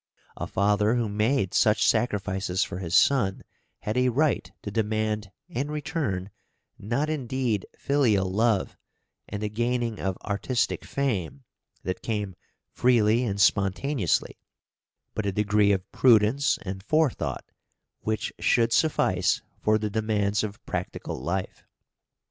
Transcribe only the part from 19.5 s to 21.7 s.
for the demands of practical life.